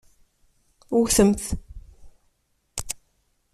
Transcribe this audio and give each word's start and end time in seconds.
Wwtemt! 0.97 1.41